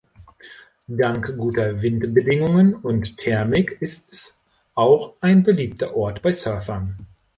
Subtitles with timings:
[0.89, 4.41] Dank guter Windbedingungen und Thermik ist es
[4.73, 6.97] auch ein beliebter Ort bei Surfern.